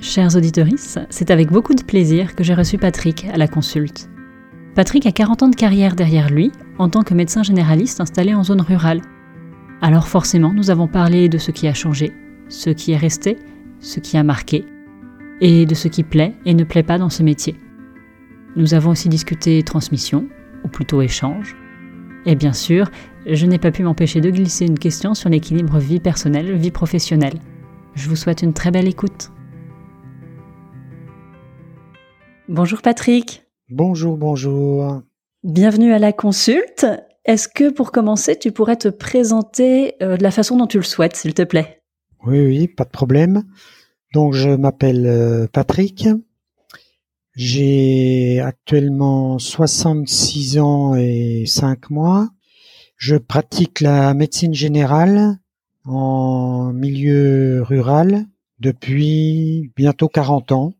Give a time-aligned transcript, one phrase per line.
[0.00, 0.66] Chers auditeurs,
[1.10, 4.08] c'est avec beaucoup de plaisir que j'ai reçu Patrick à la consulte.
[4.74, 8.44] Patrick a 40 ans de carrière derrière lui en tant que médecin généraliste installé en
[8.44, 9.00] zone rurale.
[9.80, 12.12] Alors forcément, nous avons parlé de ce qui a changé,
[12.48, 13.36] ce qui est resté,
[13.80, 14.64] ce qui a marqué,
[15.40, 17.56] et de ce qui plaît et ne plaît pas dans ce métier.
[18.54, 20.28] Nous avons aussi discuté transmission,
[20.64, 21.56] ou plutôt échange.
[22.28, 22.90] Et bien sûr,
[23.24, 27.38] je n'ai pas pu m'empêcher de glisser une question sur l'équilibre vie personnelle-vie professionnelle.
[27.94, 29.30] Je vous souhaite une très belle écoute.
[32.48, 33.46] Bonjour Patrick.
[33.70, 35.02] Bonjour, bonjour.
[35.44, 36.86] Bienvenue à la consulte.
[37.24, 40.84] Est-ce que pour commencer, tu pourrais te présenter euh, de la façon dont tu le
[40.84, 41.80] souhaites, s'il te plaît?
[42.24, 43.44] Oui, oui, pas de problème.
[44.14, 46.08] Donc, je m'appelle euh, Patrick.
[47.36, 52.30] J'ai actuellement 66 ans et 5 mois.
[52.96, 55.36] Je pratique la médecine générale
[55.84, 58.24] en milieu rural
[58.58, 60.72] depuis bientôt 40 ans.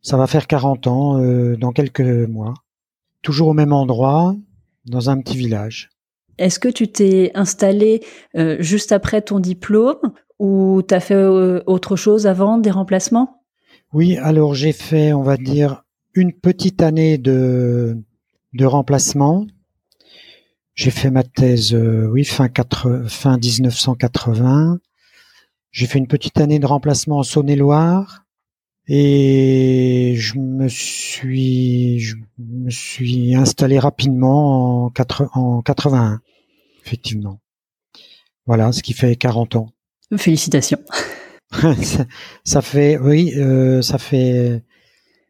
[0.00, 2.54] Ça va faire 40 ans euh, dans quelques mois.
[3.22, 4.36] Toujours au même endroit,
[4.86, 5.90] dans un petit village.
[6.38, 8.04] Est-ce que tu t'es installé
[8.36, 13.41] euh, juste après ton diplôme ou tu as fait euh, autre chose avant, des remplacements?
[13.92, 17.96] Oui, alors j'ai fait, on va dire, une petite année de,
[18.58, 19.46] remplacement.
[20.74, 24.80] J'ai fait ma thèse, oui, fin, 4, fin 1980.
[25.70, 28.24] J'ai fait une petite année de remplacement en Saône-et-Loire.
[28.88, 36.20] Et je me suis, je me suis installé rapidement en, 4, en 81,
[36.84, 37.40] effectivement.
[38.46, 39.68] Voilà, ce qui fait 40 ans.
[40.16, 40.80] Félicitations.
[42.44, 44.62] ça, fait, oui, euh, ça fait,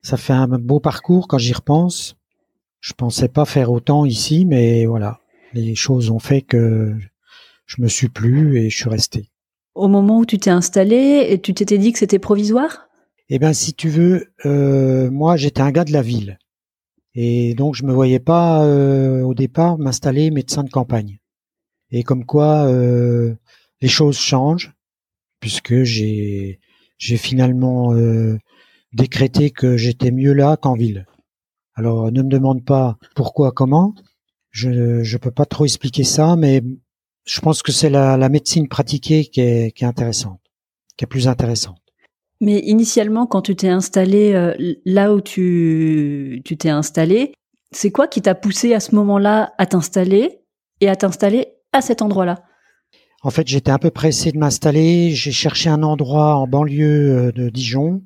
[0.03, 2.17] ça fait un beau parcours quand j'y repense.
[2.81, 5.21] Je pensais pas faire autant ici, mais voilà,
[5.53, 6.95] les choses ont fait que
[7.67, 9.31] je me suis plu et je suis resté.
[9.75, 12.89] Au moment où tu t'es installé, tu t'étais dit que c'était provisoire?
[13.29, 16.39] Eh ben, si tu veux, euh, moi, j'étais un gars de la ville.
[17.15, 21.19] Et donc, je me voyais pas, euh, au départ, m'installer médecin de campagne.
[21.91, 23.35] Et comme quoi, euh,
[23.81, 24.75] les choses changent,
[25.43, 26.59] puisque j'ai,
[26.99, 27.93] finalement
[28.95, 31.07] décrété que j'étais mieux là qu'en ville.
[31.75, 33.95] Alors, ne me demande pas pourquoi, comment.
[34.51, 36.63] Je ne peux pas trop expliquer ça, mais
[37.27, 40.41] je pense que c'est la, la médecine pratiquée qui est, qui est intéressante,
[40.97, 41.79] qui est plus intéressante.
[42.41, 44.55] Mais initialement, quand tu t'es installé euh,
[44.85, 47.33] là où tu t'es installé,
[47.71, 50.41] c'est quoi qui t'a poussé à ce moment-là à t'installer
[50.81, 52.43] et à t'installer à cet endroit-là?
[53.25, 55.13] En fait, j'étais un peu pressé de m'installer.
[55.13, 58.03] J'ai cherché un endroit en banlieue euh, de Dijon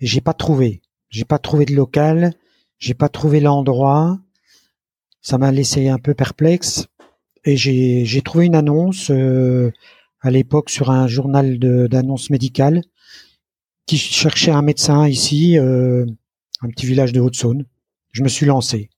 [0.00, 0.82] et j'ai pas trouvé.
[1.08, 2.34] J'ai pas trouvé de local.
[2.78, 4.20] J'ai pas trouvé l'endroit.
[5.22, 6.88] Ça m'a laissé un peu perplexe
[7.44, 9.72] et j'ai trouvé une annonce euh,
[10.20, 12.82] à l'époque sur un journal d'annonces médicales
[13.86, 16.04] qui cherchait un médecin ici, euh,
[16.60, 17.66] un petit village de Haute-Saône.
[18.12, 18.90] Je me suis lancé.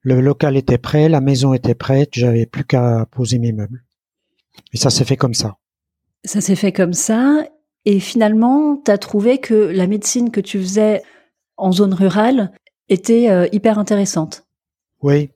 [0.00, 3.84] Le local était prêt, la maison était prête, j'avais plus qu'à poser mes meubles.
[4.72, 5.56] Et ça s'est fait comme ça.
[6.24, 7.46] Ça s'est fait comme ça,
[7.84, 11.02] et finalement, tu as trouvé que la médecine que tu faisais
[11.56, 12.52] en zone rurale
[12.88, 14.46] était euh, hyper intéressante.
[15.02, 15.30] Oui,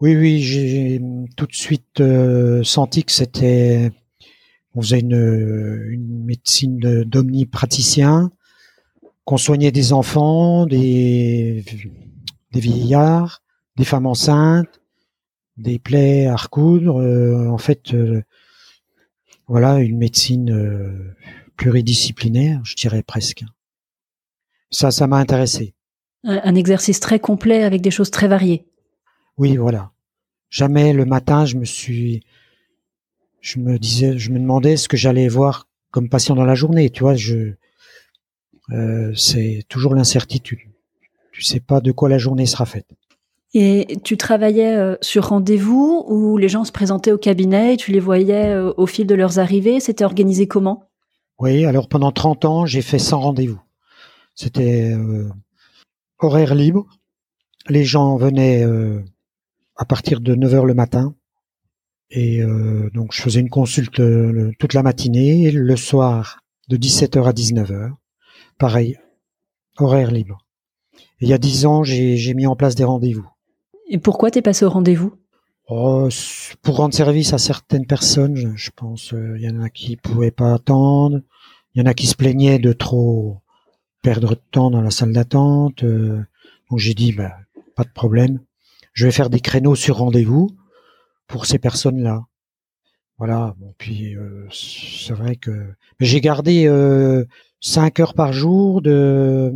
[0.00, 1.00] oui, oui, j'ai
[1.36, 3.90] tout de suite euh, senti que c'était
[4.74, 8.32] on faisait une, une médecine d'omnipraticien,
[9.24, 11.64] qu'on soignait des enfants, des,
[12.52, 13.42] des vieillards,
[13.76, 14.80] des femmes enceintes,
[15.56, 17.00] des plaies à recoudre.
[17.00, 18.22] Euh, en fait, euh,
[19.46, 21.14] voilà, une médecine euh,
[21.56, 23.44] pluridisciplinaire, je dirais presque.
[24.70, 25.74] Ça, ça m'a intéressé.
[26.24, 28.66] Un exercice très complet avec des choses très variées.
[29.36, 29.92] Oui, voilà.
[30.48, 32.22] Jamais le matin, je me suis
[33.44, 36.88] je me disais, je me demandais ce que j'allais voir comme patient dans la journée.
[36.88, 37.52] Tu vois, je,
[38.70, 40.60] euh, c'est toujours l'incertitude.
[41.30, 42.86] Tu sais pas de quoi la journée sera faite.
[43.54, 47.92] Et tu travaillais euh, sur rendez-vous où les gens se présentaient au cabinet et tu
[47.92, 49.80] les voyais euh, au fil de leurs arrivées.
[49.80, 50.90] C'était organisé comment?
[51.38, 53.60] Oui, alors pendant 30 ans, j'ai fait sans rendez-vous.
[54.34, 54.94] C'était
[56.18, 56.86] horaire libre.
[57.68, 58.64] Les gens venaient
[59.76, 61.14] à partir de 9 heures le matin
[62.10, 67.24] et euh, donc je faisais une consulte euh, toute la matinée, le soir de 17h
[67.24, 67.92] à 19h.
[68.58, 68.98] Pareil,
[69.78, 70.38] horaire libre.
[71.20, 73.28] il y a dix ans, j'ai mis en place des rendez-vous.
[73.94, 75.14] Et pourquoi t'es passé au rendez-vous?
[75.68, 76.08] Oh,
[76.62, 79.14] Pour rendre service à certaines personnes, je, pense.
[79.36, 81.20] Il y en a qui pouvaient pas attendre.
[81.72, 83.38] Il y en a qui se plaignaient de trop
[84.02, 85.84] perdre de temps dans la salle d'attente.
[85.84, 86.20] Euh,
[86.68, 87.36] donc j'ai dit, bah,
[87.76, 88.40] pas de problème.
[88.94, 90.50] Je vais faire des créneaux sur rendez-vous
[91.28, 92.24] pour ces personnes-là.
[93.18, 93.54] Voilà.
[93.60, 97.26] Bon, puis euh, c'est vrai que j'ai gardé euh,
[97.60, 99.52] cinq heures par jour de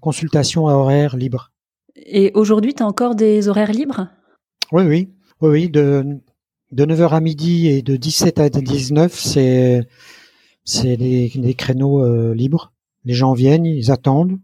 [0.00, 1.52] consultation à horaire libre.
[2.06, 4.08] Et aujourd'hui, tu as encore des horaires libres?
[4.72, 5.08] Oui, oui.
[5.40, 5.68] Oui, oui.
[5.70, 6.04] De,
[6.72, 9.86] de 9h à midi et de 17 à 19, c'est
[10.64, 12.72] c'est des créneaux euh, libres.
[13.04, 14.38] Les gens viennent, ils attendent,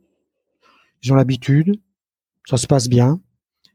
[1.03, 1.81] ils ont l'habitude,
[2.49, 3.21] ça se passe bien.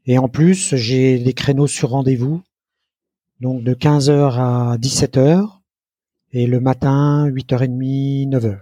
[0.06, 2.42] Et en plus, j'ai des créneaux sur rendez-vous,
[3.40, 5.48] donc de 15h à 17h,
[6.32, 8.60] et le matin, 8h30, 9h.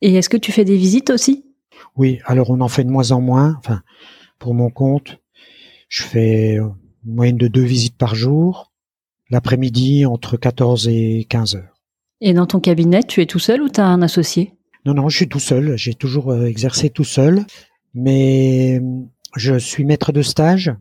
[0.00, 1.44] Et est-ce que tu fais des visites aussi?
[1.96, 3.82] Oui, alors on en fait de moins en moins, enfin,
[4.38, 5.18] pour mon compte.
[5.88, 6.74] Je fais une
[7.04, 8.72] moyenne de deux visites par jour,
[9.30, 11.80] l'après-midi entre 14 et 15 heures.
[12.20, 14.54] Et dans ton cabinet, tu es tout seul ou tu as un associé?
[14.84, 15.76] Non, non, je suis tout seul.
[15.76, 17.44] J'ai toujours euh, exercé tout seul.
[17.94, 18.80] Mais
[19.36, 20.72] je suis maître de stage.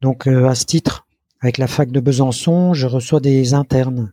[0.00, 1.06] Donc, euh, à ce titre,
[1.40, 4.12] avec la fac de Besançon, je reçois des internes.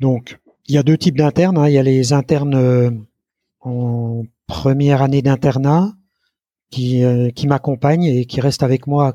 [0.00, 1.58] Donc, il y a deux types d'internes.
[1.58, 1.68] Hein.
[1.68, 2.90] Il y a les internes euh,
[3.60, 5.94] en première année d'internat
[6.70, 7.02] qui,
[7.34, 9.14] qui m'accompagnent et qui restent avec moi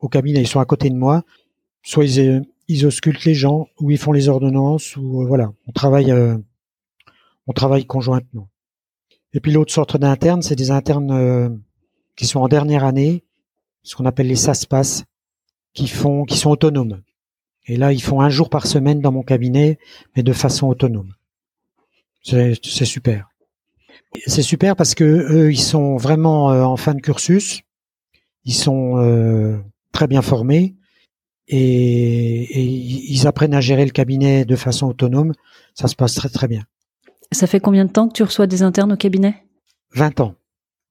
[0.00, 0.40] au cabinet.
[0.40, 1.24] Ils sont à côté de moi.
[1.82, 5.72] Soit ils, ils auscultent les gens, ou ils font les ordonnances, ou euh, voilà, on
[5.72, 6.36] travaille, euh,
[7.46, 8.48] on travaille conjointement.
[9.32, 11.48] Et puis l'autre sorte d'internes, c'est des internes euh,
[12.16, 13.24] qui sont en dernière année,
[13.82, 15.04] ce qu'on appelle les SASPAS,
[15.74, 17.02] qui font, qui sont autonomes.
[17.66, 19.78] Et là, ils font un jour par semaine dans mon cabinet,
[20.14, 21.14] mais de façon autonome.
[22.22, 22.54] C'est
[22.84, 23.28] super.
[24.26, 27.62] C'est super parce que eux, ils sont vraiment en fin de cursus.
[28.44, 29.62] Ils sont
[29.92, 30.76] très bien formés
[31.48, 35.32] et, ils apprennent à gérer le cabinet de façon autonome.
[35.74, 36.62] Ça se passe très très bien.
[37.32, 39.44] Ça fait combien de temps que tu reçois des internes au cabinet?
[39.94, 40.34] 20 ans.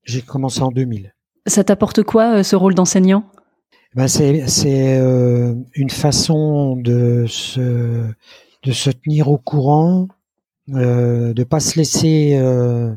[0.04, 1.14] J'ai commencé en 2000.
[1.46, 3.24] Ça t'apporte quoi euh, ce rôle d'enseignant?
[3.94, 8.04] Ben c'est c'est euh, une façon de se
[8.62, 10.08] de se tenir au courant,
[10.74, 12.92] euh, de pas se laisser euh,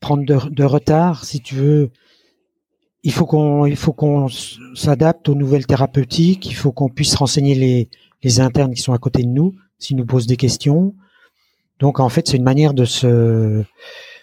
[0.00, 1.90] prendre de, de, retard, si tu veux,
[3.02, 4.28] il faut qu'on il faut qu'on
[4.74, 7.88] s'adapte aux nouvelles thérapeutiques, il faut qu'on puisse renseigner les,
[8.22, 10.94] les internes qui sont à côté de nous s'ils nous posent des questions.
[11.78, 13.64] Donc en fait, c'est une manière de se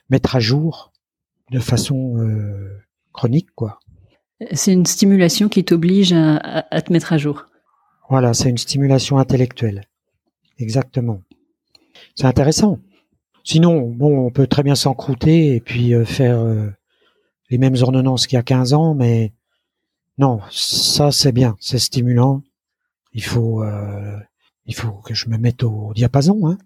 [0.10, 0.92] mettre à jour
[1.52, 2.78] de façon euh,
[3.12, 3.80] chronique quoi.
[4.54, 7.48] C'est une stimulation qui t'oblige à, à, te mettre à jour.
[8.10, 9.84] Voilà, c'est une stimulation intellectuelle.
[10.60, 11.22] Exactement.
[12.20, 12.80] C'est intéressant.
[13.46, 16.68] Sinon, bon, on peut très bien s'encrouter et puis euh, faire euh,
[17.50, 19.32] les mêmes ordonnances qu'il y a 15 ans, mais
[20.18, 22.42] non, ça c'est bien, c'est stimulant.
[23.14, 24.18] Il faut, euh,
[24.66, 26.46] il faut que je me mette au diapason.
[26.46, 26.58] Hein.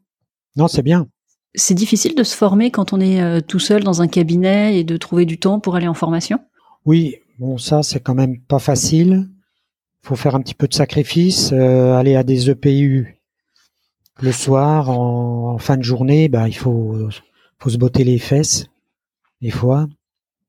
[0.55, 1.07] Non, c'est bien.
[1.53, 4.83] C'est difficile de se former quand on est euh, tout seul dans un cabinet et
[4.83, 6.39] de trouver du temps pour aller en formation?
[6.85, 9.29] Oui, bon ça c'est quand même pas facile.
[10.03, 13.22] Il faut faire un petit peu de sacrifice, euh, aller à des EPU
[14.21, 17.09] le soir en, fin de journée, bah il faut,
[17.65, 18.67] se botter les fesses
[19.41, 19.87] des fois.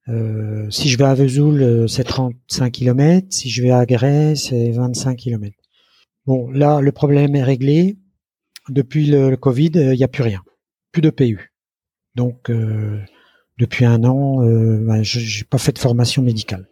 [0.08, 3.26] Euh, si je vais à Vesoul, euh, c'est 35 km.
[3.30, 5.56] Si je vais à Grès, c'est 25 km.
[6.26, 7.96] Bon, là, le problème est réglé.
[8.68, 10.42] Depuis le, Covid, euh, il n'y a plus rien.
[10.92, 11.52] Plus de PU.
[12.14, 12.52] Donc,
[13.58, 16.68] depuis un an, ben, je n'ai pas fait de formation médicale.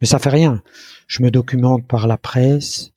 [0.00, 0.62] Mais ça fait rien.
[1.06, 2.91] Je me documente par la presse.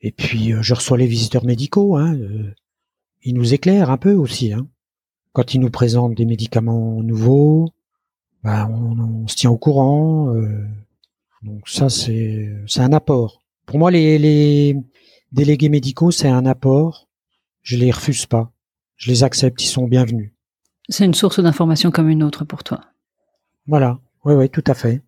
[0.00, 1.96] Et puis, je reçois les visiteurs médicaux.
[1.96, 2.16] Hein,
[3.22, 4.52] ils nous éclairent un peu aussi.
[4.52, 4.68] Hein,
[5.32, 7.72] quand ils nous présentent des médicaments nouveaux,
[8.42, 10.34] bah, on, se tient au courant.
[10.34, 10.66] Euh,
[11.42, 13.42] donc ça, c'est c'est un apport.
[13.66, 14.76] Pour moi, les, les
[15.32, 17.08] délégués médicaux, c'est un apport.
[17.62, 18.52] Je les refuse pas.
[18.96, 19.62] Je les accepte.
[19.62, 20.32] Ils sont bienvenus.
[20.88, 22.80] C'est une source d'information comme une autre pour toi.
[23.66, 24.00] Voilà.
[24.24, 25.02] Oui, oui, tout à fait.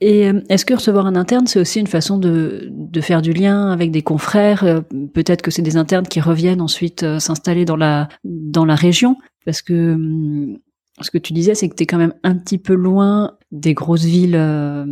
[0.00, 3.32] Et euh, est-ce que recevoir un interne, c'est aussi une façon de, de faire du
[3.32, 4.64] lien avec des confrères?
[4.64, 4.80] Euh,
[5.12, 9.62] Peut-être que c'est des internes qui reviennent ensuite s'installer dans la dans la région, parce
[9.62, 10.58] que hum,
[11.00, 13.74] ce que tu disais, c'est que tu es quand même un petit peu loin des
[13.74, 14.84] grosses villes euh,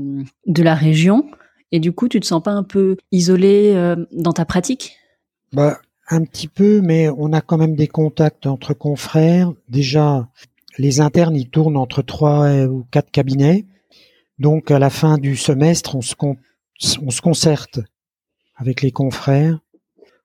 [0.46, 1.26] de la région.
[1.70, 4.96] Et du coup, tu te sens pas un peu isolé euh, dans ta pratique?
[5.52, 5.78] Bah,
[6.08, 9.52] un petit peu, mais on a quand même des contacts entre confrères.
[9.68, 10.28] Déjà,
[10.78, 13.64] les internes, ils tournent entre trois ou quatre cabinets.
[14.38, 16.14] Donc, à la fin du semestre, on se,
[17.00, 17.80] on se concerte
[18.56, 19.60] avec les confrères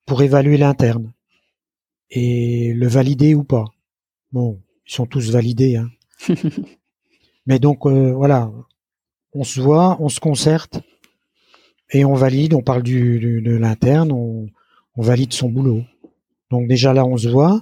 [0.05, 1.13] pour évaluer l'interne
[2.09, 3.65] et le valider ou pas.
[4.31, 5.75] Bon, ils sont tous validés.
[5.75, 5.89] Hein.
[7.45, 8.51] Mais donc euh, voilà,
[9.33, 10.81] on se voit, on se concerte
[11.91, 12.53] et on valide.
[12.53, 14.47] On parle du, de l'interne, on,
[14.97, 15.83] valide son boulot.
[16.49, 17.61] Donc déjà là, on se voit.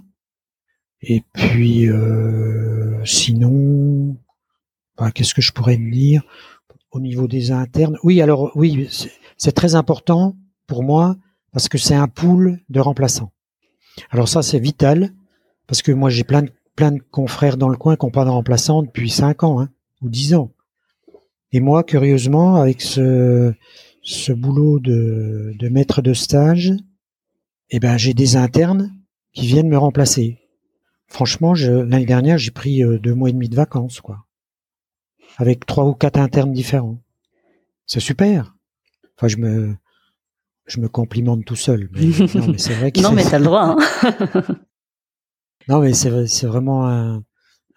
[1.02, 4.18] Et puis euh, sinon,
[5.14, 6.24] qu'est-ce que je pourrais dire
[6.92, 7.98] au niveau des internes?
[8.04, 8.88] Oui, alors oui,
[9.38, 10.36] c'est très important
[10.68, 11.18] pour moi
[11.52, 13.32] parce que c'est un pool de remplaçants.
[14.12, 15.14] Alors ça, c'est vital
[15.68, 18.26] parce que moi, j'ai plein de, plein de confrères dans le coin qui n'ont pas
[18.26, 19.70] de remplaçants depuis 5 ans hein,
[20.02, 20.52] ou 10 ans.
[21.52, 23.54] Et moi, curieusement, avec ce,
[24.02, 26.74] ce boulot de, de maître de stage,
[27.70, 28.92] eh ben, j'ai des internes
[29.34, 30.40] qui viennent me remplacer.
[31.08, 34.25] Franchement, l'année dernière, j'ai pris euh, deux mois et demi de vacances, quoi.
[35.38, 36.98] Avec trois ou quatre internes différents.
[37.86, 38.56] C'est super.
[39.18, 39.76] Enfin, je me,
[40.66, 41.90] je me complimente tout seul.
[41.92, 42.02] Mais,
[42.36, 43.02] non, mais c'est vrai que.
[43.02, 43.76] non, mais t'as le droit.
[43.78, 44.44] Hein.
[45.68, 47.24] non, mais c'est, c'est vraiment un,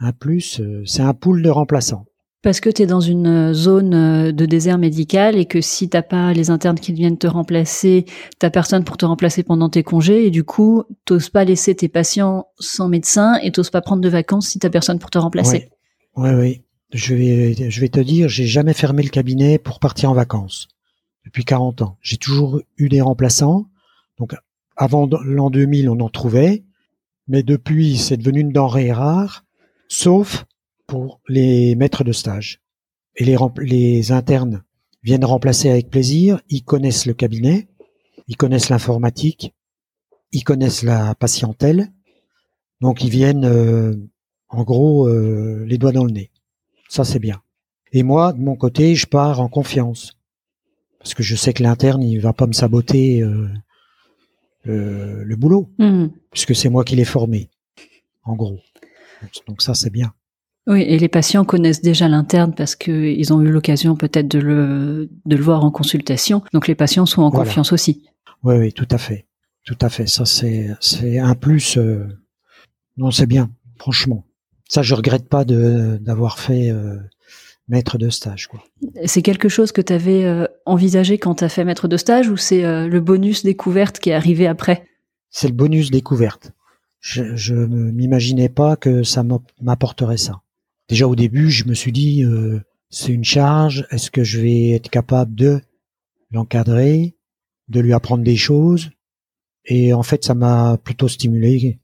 [0.00, 0.60] un plus.
[0.60, 2.06] Euh, c'est un pool de remplaçants.
[2.40, 6.02] Parce que tu es dans une zone euh, de désert médical et que si t'as
[6.02, 8.04] pas les internes qui viennent te remplacer,
[8.38, 11.88] t'as personne pour te remplacer pendant tes congés et du coup, t'oses pas laisser tes
[11.88, 15.68] patients sans médecin et t'oses pas prendre de vacances si t'as personne pour te remplacer.
[16.16, 16.62] Oui, oui.
[16.90, 20.68] Je vais, te dire, j'ai jamais fermé le cabinet pour partir en vacances
[21.24, 21.98] depuis 40 ans.
[22.00, 23.66] J'ai toujours eu des remplaçants.
[24.18, 24.34] Donc,
[24.76, 26.64] avant l'an 2000, on en trouvait,
[27.26, 29.44] mais depuis, c'est devenu une denrée rare,
[29.88, 30.46] sauf
[30.86, 32.62] pour les maîtres de stage.
[33.16, 34.62] Et les, les internes
[35.02, 37.68] viennent remplacer avec plaisir, ils connaissent le cabinet,
[38.28, 39.54] ils connaissent l'informatique,
[40.32, 41.92] ils connaissent la patientèle,
[42.80, 43.94] donc ils viennent euh,
[44.48, 46.30] en gros euh, les doigts dans le nez.
[46.88, 47.40] Ça c'est bien.
[47.92, 50.18] Et moi, de mon côté, je pars en confiance.
[50.98, 53.48] Parce que je sais que l'interne, il va pas me saboter euh,
[54.64, 56.06] le boulot, mmh.
[56.30, 57.48] puisque c'est moi qui l'ai formé,
[58.24, 58.58] en gros.
[59.46, 60.12] Donc ça, c'est bien.
[60.66, 65.08] Oui, et les patients connaissent déjà l'interne parce qu'ils ont eu l'occasion peut-être de le,
[65.24, 66.42] de le voir en consultation.
[66.52, 68.04] Donc les patients sont en confiance aussi.
[68.42, 69.26] Oui, oui, tout à fait.
[69.64, 70.06] Tout à fait.
[70.06, 71.78] Ça, c'est, c'est un plus.
[71.78, 72.06] Euh,
[72.98, 74.24] non, c'est bien, franchement.
[74.68, 76.96] Ça, je regrette pas de, d'avoir fait euh,
[77.68, 78.48] maître de stage.
[79.04, 82.28] C'est quelque chose que tu avais euh, envisagé quand tu as fait maître de stage
[82.28, 84.84] ou c'est le bonus découverte qui est arrivé après?
[85.30, 86.52] C'est le bonus découverte.
[87.00, 89.24] Je, je m'imaginais pas que ça
[89.60, 90.42] m'apporterait ça.
[90.88, 92.60] Déjà au début, je me suis dit, euh,
[92.90, 95.60] c'est une charge, est-ce que je vais être capable de
[96.30, 97.14] l'encadrer,
[97.68, 98.90] de lui apprendre des choses?
[99.66, 101.78] Et en fait, ça m'a plutôt stimulé,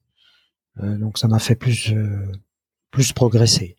[0.83, 2.33] euh, donc ça m'a fait plus euh,
[2.95, 3.77] plus progresser.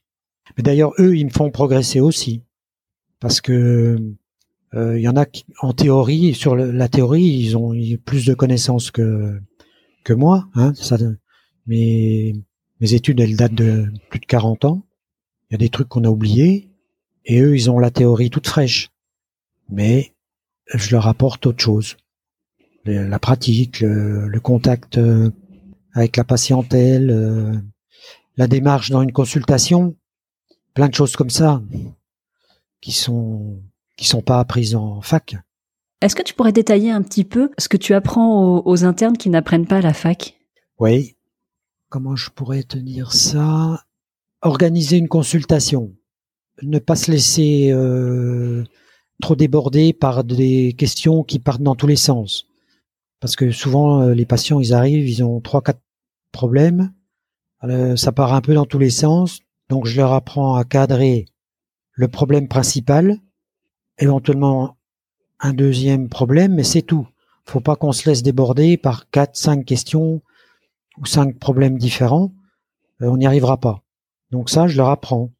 [0.58, 2.44] Mais d'ailleurs, eux, ils me font progresser aussi,
[3.20, 3.98] parce que
[4.74, 8.92] il y en a qui, en théorie, sur la théorie, ils ont plus de connaissances
[8.92, 9.40] que
[10.04, 10.50] que moi.
[10.54, 10.98] Hein, ça,
[11.66, 12.34] mes
[12.82, 14.86] mes études, elles datent de plus de 40 ans.
[15.50, 16.70] Il y a des trucs qu'on a oubliés,
[17.24, 18.90] et eux, ils ont la théorie toute fraîche.
[19.70, 20.14] Mais
[20.74, 21.98] je leur apporte autre chose.
[22.86, 25.32] La pratique, le, contact euh,
[25.94, 27.54] avec la patientèle, euh,
[28.38, 29.96] la démarche dans une consultation,
[30.74, 31.62] plein de choses comme ça
[32.82, 33.62] qui sont
[33.98, 35.36] qui sont pas apprises en fac.
[36.02, 39.18] Est-ce que tu pourrais détailler un petit peu ce que tu apprends aux, aux internes
[39.18, 40.38] qui n'apprennent pas à la fac?
[40.80, 41.16] Oui.
[41.90, 43.86] Comment je pourrais te dire ça?
[44.42, 45.96] Organiser une consultation,
[46.62, 48.64] ne pas se laisser euh,
[49.22, 52.48] trop déborder par des questions qui partent dans tous les sens.
[53.22, 55.82] Parce que souvent, euh, les patients, ils arrivent, ils ont trois, quatre
[56.32, 56.94] problèmes.
[57.64, 59.40] Euh, ça part un peu dans tous les sens.
[59.70, 61.26] Donc, je leur apprends à cadrer
[61.94, 63.20] le problème principal,
[63.98, 64.78] éventuellement
[65.40, 67.08] un deuxième problème, mais c'est tout.
[67.46, 70.22] Faut pas qu'on se laisse déborder par quatre, cinq questions
[70.98, 72.34] ou cinq problèmes différents.
[73.00, 73.84] on n'y arrivera pas.
[74.32, 75.32] Donc ça, je leur apprends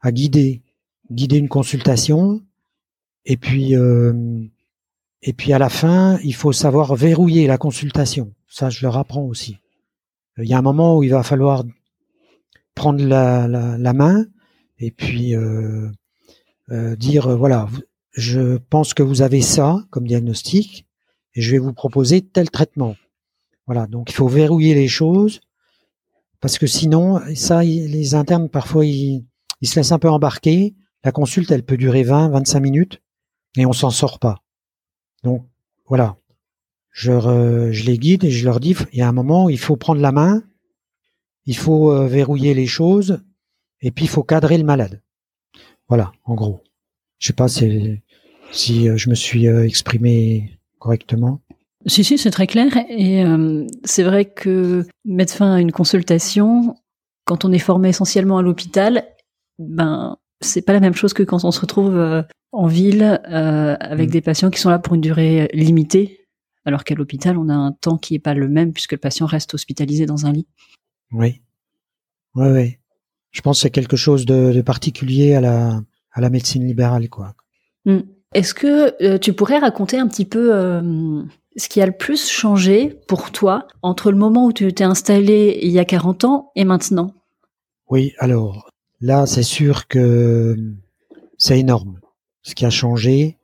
[0.00, 0.62] à guider,
[1.10, 2.42] guider une consultation.
[3.24, 4.42] Et puis, euh,
[5.22, 8.34] et puis à la fin, il faut savoir verrouiller la consultation.
[8.48, 9.58] Ça, je leur apprends aussi.
[10.38, 11.64] Il y a un moment où il va falloir
[12.74, 14.26] prendre la, main
[14.78, 15.90] et puis euh,
[16.70, 17.68] euh, dire voilà,
[18.12, 20.86] je pense que vous avez ça comme diagnostic
[21.34, 22.96] et je vais vous proposer tel traitement.
[23.66, 25.40] Voilà, donc il faut verrouiller les choses
[26.42, 29.24] parce que sinon, ça, les internes, parfois, ils,
[29.62, 30.74] se laissent un peu embarquer.
[31.04, 33.00] La consulte, elle peut durer 20, 25 minutes
[33.56, 34.42] et on s'en sort pas.
[35.22, 35.46] Donc,
[35.86, 36.16] voilà.
[36.92, 39.58] Je, je les guide et je leur dis, il y a un moment où il
[39.58, 40.42] faut prendre la main,
[41.46, 43.20] il faut euh, verrouiller les choses
[43.80, 45.02] et puis il faut cadrer le malade.
[45.88, 46.62] Voilà, en gros.
[47.18, 48.00] Je sais pas si,
[48.52, 51.40] si euh, je me suis euh, exprimé correctement.
[51.86, 52.76] Si, si, c'est très clair.
[52.88, 56.76] Et euh, c'est vrai que mettre fin à une consultation,
[57.24, 59.04] quand on est formé essentiellement à l'hôpital,
[59.58, 62.22] ben, c'est pas la même chose que quand on se retrouve euh,
[62.52, 64.12] en ville euh, avec mm.
[64.12, 66.21] des patients qui sont là pour une durée limitée,
[66.64, 69.26] alors qu'à l'hôpital, on a un temps qui est pas le même puisque le patient
[69.26, 70.46] reste hospitalisé dans un lit.
[71.12, 71.42] Oui.
[72.34, 72.78] Oui, oui.
[73.30, 75.80] Je pense que c'est quelque chose de, particulier à la,
[76.12, 77.34] à la médecine libérale, quoi.
[77.84, 78.00] Mm.
[78.34, 81.22] Est-ce que euh, tu pourrais raconter un petit peu euh,
[81.56, 85.58] ce qui a le plus changé pour toi entre le moment où tu t'es installé
[85.62, 87.14] il y a 40 ans et maintenant?
[87.90, 90.56] Oui, alors là, c'est sûr que
[91.36, 92.00] c'est énorme
[92.42, 93.38] ce qui a changé.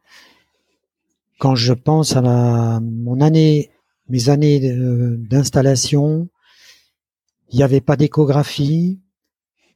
[1.39, 3.71] Quand je pense à ma, mon année,
[4.09, 4.61] mes années
[5.17, 6.29] d'installation,
[7.51, 9.01] il n'y avait pas d'échographie,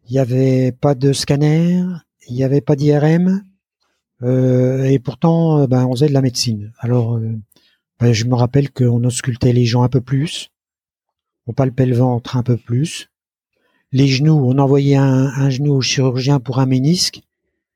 [0.09, 1.83] il n'y avait pas de scanner,
[2.29, 3.43] il n'y avait pas d'IRM,
[4.23, 6.73] euh, et pourtant, euh, ben, on faisait de la médecine.
[6.79, 7.33] Alors, euh,
[7.99, 10.51] ben, je me rappelle qu'on auscultait les gens un peu plus,
[11.47, 13.11] on palpait le ventre un peu plus,
[13.91, 17.23] les genoux, on envoyait un, genou au chirurgien pour un ménisque,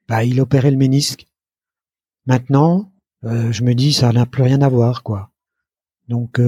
[0.09, 1.27] ben, il opérait le ménisque.
[2.27, 5.31] Maintenant, je me dis, ça n'a plus rien à voir, quoi.
[6.09, 6.41] Donc,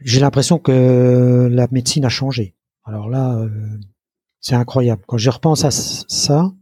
[0.00, 2.54] j'ai l'impression que la médecine a changé.
[2.84, 3.44] Alors là,
[4.40, 5.02] c'est incroyable.
[5.06, 6.52] Quand je repense à ça,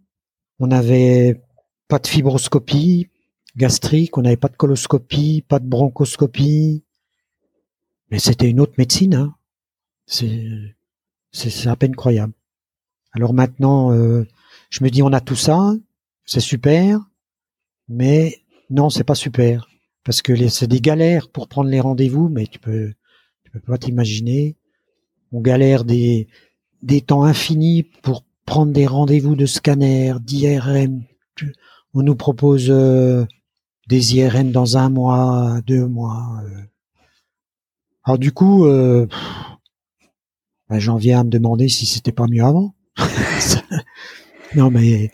[0.58, 1.42] on avait
[1.88, 3.10] pas de fibroscopie
[3.56, 6.84] gastrique, on n'avait pas de coloscopie, pas de bronchoscopie.
[8.10, 9.14] Mais c'était une autre médecine.
[9.14, 9.34] Hein.
[10.06, 10.46] C'est,
[11.32, 12.32] c'est, à peine croyable.
[13.12, 14.26] Alors maintenant, euh,
[14.70, 15.72] je me dis, on a tout ça,
[16.24, 17.00] c'est super,
[17.88, 19.68] mais non, c'est pas super.
[20.04, 22.92] Parce que c'est des galères pour prendre les rendez-vous, mais tu peux,
[23.44, 24.56] tu peux pas t'imaginer.
[25.32, 26.28] On galère des,
[26.82, 31.04] des temps infinis pour prendre des rendez-vous de scanner, d'IRM,
[31.94, 33.24] on nous propose euh,
[33.88, 36.40] des IRM dans un mois, deux mois.
[36.44, 36.62] Euh.
[38.04, 39.06] Alors du coup, euh,
[40.68, 42.74] ben, j'en viens à me demander si c'était pas mieux avant.
[44.54, 45.10] non, mais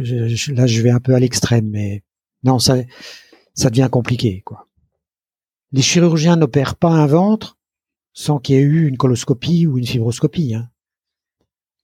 [0.00, 2.02] là, je vais un peu à l'extrême, mais
[2.46, 2.76] non, ça,
[3.54, 4.68] ça devient compliqué, quoi.
[5.72, 7.58] Les chirurgiens n'opèrent pas un ventre
[8.12, 10.54] sans qu'il y ait eu une coloscopie ou une fibroscopie.
[10.54, 10.70] Hein.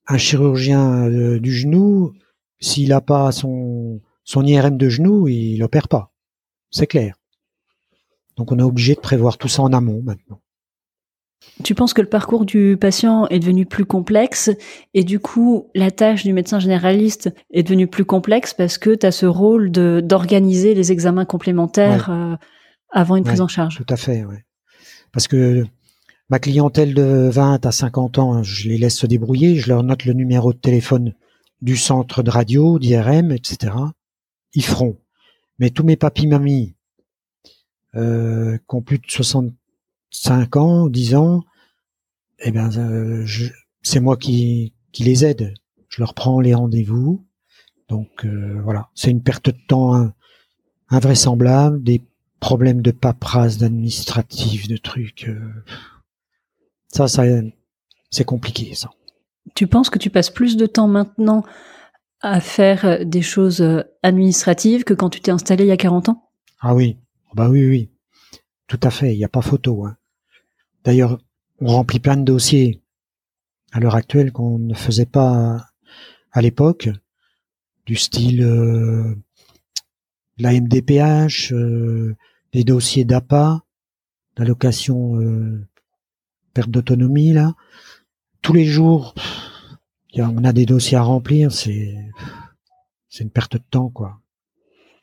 [0.07, 2.13] Un chirurgien du genou,
[2.59, 6.13] s'il n'a pas son son IRM de genou, il opère pas.
[6.71, 7.15] C'est clair.
[8.37, 10.41] Donc on est obligé de prévoir tout ça en amont maintenant.
[11.63, 14.49] Tu penses que le parcours du patient est devenu plus complexe
[14.93, 19.05] et du coup la tâche du médecin généraliste est devenue plus complexe parce que tu
[19.05, 22.35] as ce rôle de d'organiser les examens complémentaires euh,
[22.89, 23.77] avant une prise en charge.
[23.77, 24.35] Tout à fait, oui.
[25.11, 25.63] Parce que
[26.29, 30.05] ma clientèle de 20 à 50 ans, je les laisse se débrouiller, je leur note
[30.05, 31.13] le numéro de téléphone
[31.61, 33.73] du centre de radio, d'IRM, etc
[34.53, 34.97] ils feront.
[35.59, 36.75] Mais tous mes papis mamies
[37.95, 39.09] euh, qui ont plus de
[40.13, 41.43] 65 ans, 10 ans,
[42.39, 43.25] eh ben, euh,
[43.81, 45.53] c'est moi qui, qui les aide.
[45.89, 47.25] Je leur prends les rendez-vous.
[47.89, 50.11] Donc euh, voilà, c'est une perte de temps
[50.89, 52.01] invraisemblable, des
[52.39, 55.27] problèmes de paperasse, d'administratif, de trucs.
[55.27, 55.63] Euh,
[56.87, 57.23] ça, ça,
[58.09, 58.89] c'est compliqué, ça.
[59.55, 61.43] Tu penses que tu passes plus de temps maintenant
[62.21, 65.77] à faire euh, des choses euh, administratives que quand tu t'es installé il y a
[65.77, 66.29] 40 ans?
[66.59, 66.97] Ah oui,
[67.33, 67.89] bah oui, oui,
[68.67, 69.85] tout à fait, il n'y a pas photo.
[69.85, 69.95] Hein.
[70.83, 71.19] D'ailleurs,
[71.59, 72.81] on remplit plein de dossiers
[73.71, 75.65] à l'heure actuelle qu'on ne faisait pas
[76.31, 76.89] à l'époque,
[77.85, 79.15] du style euh,
[80.37, 82.15] la MDPH, euh,
[82.53, 83.63] les dossiers d'APA,
[84.35, 85.19] d'allocation
[86.53, 87.53] perte d'autonomie, là.
[88.41, 89.15] Tous les jours,
[90.17, 91.95] on a des dossiers à remplir, c'est
[93.19, 94.19] une perte de temps quoi.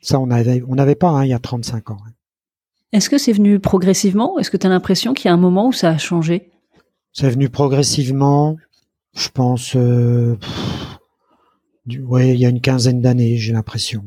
[0.01, 1.97] Ça on n'avait pas hein, il y a 35 ans.
[2.05, 2.11] Hein.
[2.91, 5.67] Est-ce que c'est venu progressivement Est-ce que tu as l'impression qu'il y a un moment
[5.67, 6.51] où ça a changé?
[7.13, 8.57] C'est venu progressivement,
[9.13, 10.37] je pense euh,
[11.85, 14.05] il y a une quinzaine d'années, j'ai l'impression.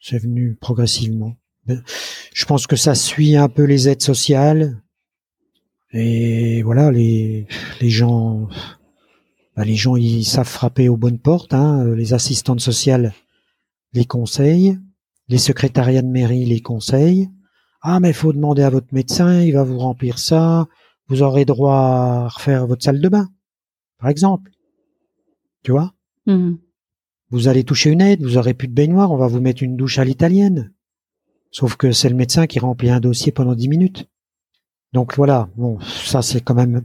[0.00, 1.36] C'est venu progressivement.
[2.32, 4.80] Je pense que ça suit un peu les aides sociales.
[5.92, 7.46] Et voilà, les,
[7.80, 8.48] gens,
[9.56, 11.54] bah, les gens ils savent frapper aux bonnes portes.
[11.54, 11.94] Hein.
[11.94, 13.14] Les assistantes sociales
[13.92, 14.78] les conseillent,
[15.28, 17.30] les secrétariats de mairie les conseillent.
[17.88, 20.66] Ah mais il faut demander à votre médecin, il va vous remplir ça.
[21.08, 23.28] Vous aurez droit à refaire votre salle de bain,
[24.00, 24.50] par exemple.
[25.62, 25.94] Tu vois?
[26.26, 26.54] Mmh.
[27.30, 29.76] Vous allez toucher une aide, vous aurez plus de baignoire, on va vous mettre une
[29.76, 30.72] douche à l'italienne.
[31.52, 34.08] Sauf que c'est le médecin qui remplit un dossier pendant dix minutes.
[34.92, 36.84] Donc voilà, bon, ça c'est quand même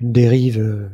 [0.00, 0.88] une dérive euh,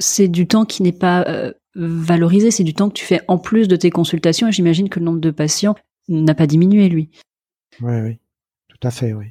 [0.00, 3.38] c'est du temps qui n'est pas euh, valorisé, c'est du temps que tu fais en
[3.38, 5.76] plus de tes consultations et j'imagine que le nombre de patients
[6.08, 7.10] n'a pas diminué, lui.
[7.82, 8.18] Oui, oui,
[8.80, 9.26] tout à fait, oui.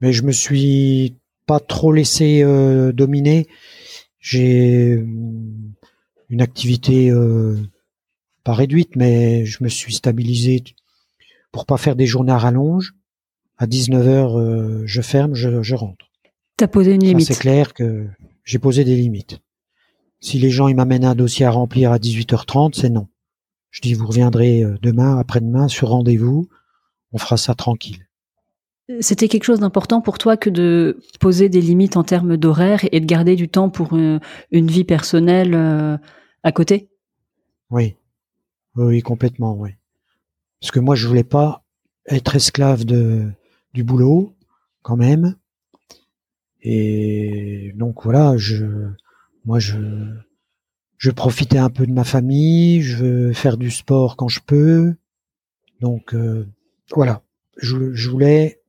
[0.00, 1.16] Mais je me suis
[1.46, 3.46] pas trop laissé euh, dominer.
[4.18, 5.06] J'ai euh,
[6.28, 7.12] une activité
[8.44, 10.64] pas réduite, mais je me suis stabilisé
[11.52, 12.94] pour pas faire des journées à rallonge.
[13.58, 16.06] À 19h, je ferme, je, je rentre.
[16.56, 17.26] T'as posé une limite.
[17.26, 18.06] C'est clair que
[18.44, 19.40] j'ai posé des limites.
[20.20, 23.08] Si les gens ils m'amènent un dossier à remplir à 18h30, c'est non.
[23.70, 26.48] Je dis, vous reviendrez euh, demain, après-demain, sur rendez-vous.
[27.12, 28.08] On fera ça tranquille.
[29.00, 33.00] C'était quelque chose d'important pour toi que de poser des limites en termes d'horaire et
[33.00, 35.96] de garder du temps pour une, vie personnelle euh,
[36.42, 36.88] à côté?
[37.70, 37.96] Oui,
[38.74, 39.70] oui, complètement, oui.
[40.60, 41.62] Parce que moi, je voulais pas
[42.06, 43.30] être esclave de
[43.72, 44.34] du boulot,
[44.82, 45.36] quand même.
[46.62, 48.66] Et donc voilà, je,
[49.44, 49.78] moi, je,
[50.98, 54.94] je profitais un peu de ma famille, je veux faire du sport quand je peux.
[55.80, 56.46] Donc euh,
[56.94, 57.22] voilà,
[57.56, 58.59] je, je voulais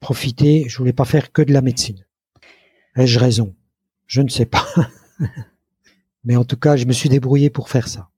[0.00, 2.04] profiter, je voulais pas faire que de la médecine.
[2.96, 3.54] Ai-je raison?
[4.06, 4.66] Je ne sais pas.
[6.24, 8.08] Mais en tout cas, je me suis débrouillé pour faire ça.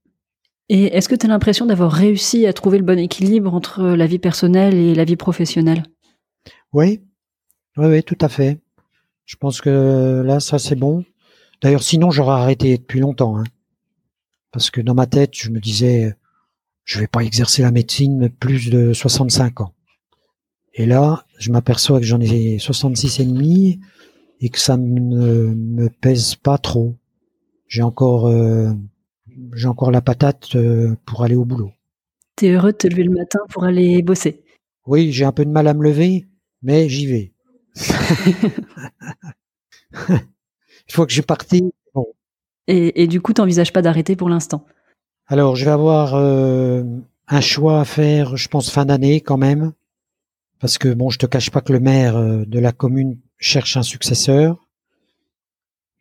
[0.69, 4.07] Et est-ce que tu as l'impression d'avoir réussi à trouver le bon équilibre entre la
[4.07, 5.83] vie personnelle et la vie professionnelle?
[6.73, 7.03] Oui,
[7.77, 8.61] oui, oui, tout à fait.
[9.27, 11.05] Je pense que là, ça c'est bon.
[11.61, 13.39] D'ailleurs, sinon, j'aurais arrêté depuis longtemps.
[13.39, 13.45] Hein.
[14.51, 16.17] Parce que dans ma tête, je me disais,
[16.85, 19.75] je vais pas exercer la médecine plus de 65 ans.
[20.75, 23.81] Et là, je m'aperçois que j'en ai 66 et demi
[24.41, 26.97] et que ça ne me pèse pas trop.
[27.69, 28.73] J'ai encore, euh,
[29.55, 31.73] j'ai encore la patate euh, pour aller au boulot.
[32.37, 34.43] T'es heureux de te lever le matin pour aller bosser?
[34.87, 36.27] Oui, j'ai un peu de mal à me lever,
[36.63, 37.33] mais j'y vais.
[40.09, 41.55] Il faut que je parte.
[41.95, 42.07] Bon.
[42.67, 44.65] Et, et, du coup, t'envisages pas d'arrêter pour l'instant?
[45.27, 46.83] Alors, je vais avoir euh,
[47.29, 49.73] un choix à faire, je pense, fin d'année quand même
[50.63, 53.77] parce que bon, je te cache pas que le maire euh, de la commune cherche
[53.77, 54.69] un successeur.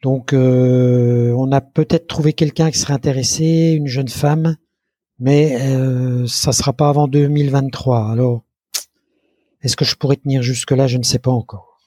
[0.03, 4.57] Donc, euh, on a peut-être trouvé quelqu'un qui serait intéressé, une jeune femme,
[5.17, 8.11] mais euh, ça sera pas avant 2023.
[8.11, 8.43] Alors,
[9.63, 10.85] est-ce que je pourrais tenir jusque-là?
[10.85, 11.79] Je ne sais pas encore.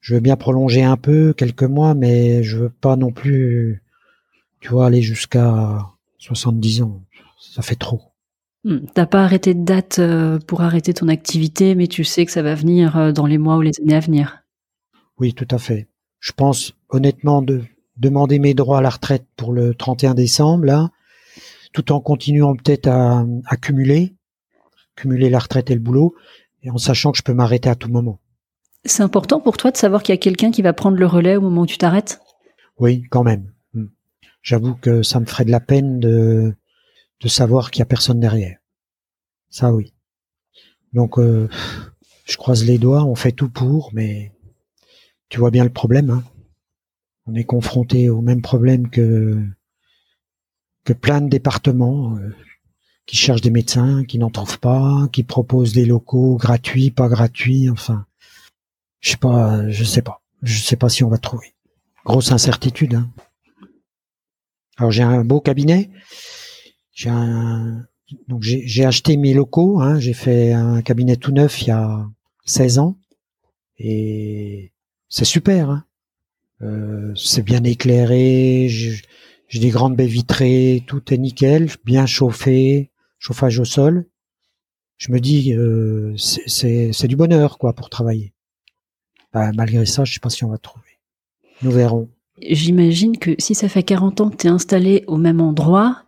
[0.00, 3.82] Je veux bien prolonger un peu, quelques mois, mais je veux pas non plus,
[4.60, 5.86] tu vois, aller jusqu'à
[6.20, 7.02] 70 ans.
[7.38, 8.00] Ça fait trop.
[8.64, 8.86] Hmm.
[8.92, 12.42] T'as pas arrêté de date euh, pour arrêter ton activité, mais tu sais que ça
[12.42, 14.42] va venir euh, dans les mois ou les années à venir.
[15.18, 15.88] Oui, tout à fait.
[16.18, 17.62] Je pense honnêtement de
[17.96, 20.90] demander mes droits à la retraite pour le 31 décembre, là,
[21.72, 24.16] tout en continuant peut-être à, accumuler,
[24.96, 26.14] cumuler la retraite et le boulot,
[26.62, 28.20] et en sachant que je peux m'arrêter à tout moment.
[28.84, 31.36] C'est important pour toi de savoir qu'il y a quelqu'un qui va prendre le relais
[31.36, 32.20] au moment où tu t'arrêtes?
[32.78, 33.52] Oui, quand même.
[33.74, 33.86] Hmm.
[34.42, 36.54] J'avoue que ça me ferait de la peine de
[37.20, 38.58] de savoir qu'il y a personne derrière.
[39.50, 39.92] Ça oui.
[40.92, 41.48] Donc euh,
[42.24, 44.32] je croise les doigts, on fait tout pour, mais
[45.28, 46.10] tu vois bien le problème.
[46.10, 46.24] Hein.
[47.26, 49.42] on est confronté au même problème que
[50.84, 52.34] que plein de départements euh,
[53.04, 57.68] qui cherchent des médecins, qui n'en trouvent pas, qui proposent des locaux gratuits, pas gratuits,
[57.68, 58.06] enfin,
[59.00, 61.54] je sais pas, je sais pas, je sais pas si on va trouver.
[62.04, 62.94] Grosse incertitude.
[62.94, 63.10] Hein.
[64.78, 65.90] Alors j'ai un beau cabinet,
[66.98, 67.10] j'ai
[68.26, 69.80] donc j'ai acheté mes locaux.
[69.80, 72.08] Hein, j'ai fait un cabinet tout neuf il y a
[72.44, 72.98] 16 ans
[73.78, 74.72] et
[75.08, 75.70] c'est super.
[75.70, 75.84] Hein.
[76.62, 78.66] Euh, c'est bien éclairé.
[78.68, 84.06] J'ai des grandes baies vitrées, tout est nickel, bien chauffé, chauffage au sol.
[84.96, 88.32] Je me dis, euh, c'est du bonheur quoi pour travailler.
[89.32, 90.98] Bah, malgré ça, je sais pas si on va trouver.
[91.62, 92.08] Nous verrons.
[92.42, 96.07] J'imagine que si ça fait 40 ans que tu es installé au même endroit,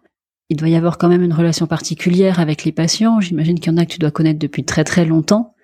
[0.50, 3.20] il doit y avoir quand même une relation particulière avec les patients.
[3.20, 5.54] J'imagine qu'il y en a que tu dois connaître depuis très très longtemps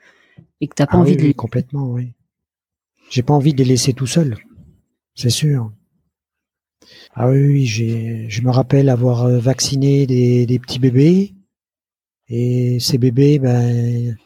[0.61, 1.35] et que tu n'as pas ah envie de les...
[1.35, 2.13] complètement, oui.
[3.11, 4.37] J'ai pas envie de les laisser tout seuls,
[5.15, 5.73] c'est sûr.
[7.15, 11.35] Ah oui, oui j'ai, je me rappelle avoir euh, vacciné des, des, petits bébés
[12.29, 14.17] et ces bébés, ben,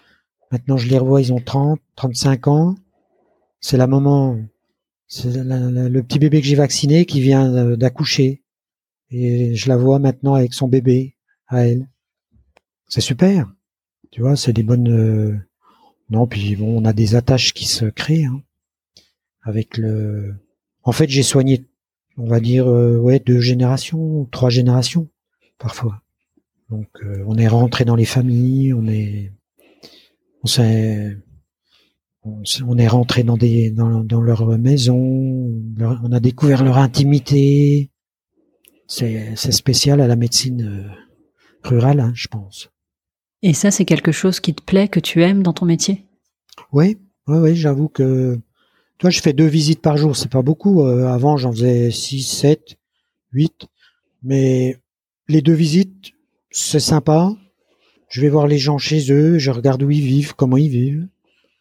[0.52, 2.74] maintenant je les revois, ils ont 30, 35 ans.
[3.60, 4.38] C'est la maman,
[5.06, 8.39] c'est le petit bébé que j'ai vacciné qui vient euh, d'accoucher.
[9.10, 11.16] Et je la vois maintenant avec son bébé
[11.48, 11.88] à elle.
[12.88, 13.52] C'est super.
[14.10, 14.90] Tu vois, c'est des bonnes.
[14.90, 15.36] Euh,
[16.10, 18.42] non, puis bon, on a des attaches qui se créent hein,
[19.42, 20.34] avec le.
[20.82, 21.66] En fait, j'ai soigné,
[22.16, 25.08] on va dire, euh, ouais, deux générations, trois générations
[25.58, 26.02] parfois.
[26.70, 29.32] Donc, euh, on est rentré dans les familles, on est,
[30.42, 31.16] on s'est,
[32.22, 37.89] on, est rentré dans des, dans, dans leur maison, on a découvert leur intimité,
[38.90, 42.70] c'est spécial à la médecine euh, rurale, hein, je pense.
[43.42, 46.06] Et ça, c'est quelque chose qui te plaît, que tu aimes dans ton métier?
[46.72, 46.98] Oui,
[47.28, 48.38] oui, oui, j'avoue que
[48.98, 50.82] toi, je fais deux visites par jour, c'est pas beaucoup.
[50.82, 52.76] Euh, avant, j'en faisais six, sept,
[53.32, 53.68] huit,
[54.22, 54.76] mais
[55.28, 56.12] les deux visites,
[56.50, 57.32] c'est sympa.
[58.08, 61.06] Je vais voir les gens chez eux, je regarde où ils vivent, comment ils vivent,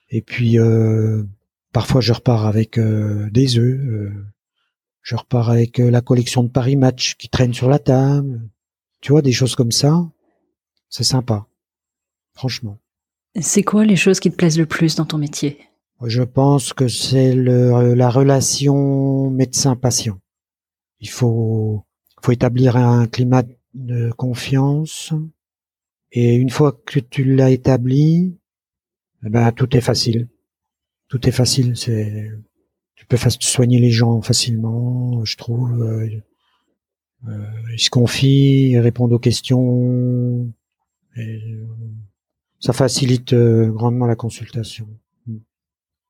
[0.09, 1.23] et puis euh,
[1.71, 4.11] parfois je repars avec des œufs
[5.09, 8.47] je repars avec euh, la collection de Paris Match qui traîne sur la table.
[9.01, 10.07] Tu vois, des choses comme ça.
[10.87, 11.47] c'est sympa,
[12.33, 12.77] franchement.
[13.41, 15.57] C'est quoi les choses qui te plaisent le plus dans ton métier?
[16.05, 20.19] Je pense que c'est la relation médecin-patient.
[20.99, 21.83] Il faut,
[22.21, 23.41] faut établir un climat
[23.73, 25.11] de confiance.
[26.11, 28.37] Et une fois que tu l'as établi,
[29.25, 30.29] eh ben, tout est facile.
[31.07, 31.75] Tout est facile.
[31.75, 32.29] C'est,
[32.99, 35.81] tu peux soigner les gens facilement, je trouve.
[35.81, 36.09] Euh,
[37.27, 40.51] euh, ils se confient, ils répondent aux questions.
[41.15, 41.41] Et,
[42.59, 44.87] ça facilite euh, grandement la consultation.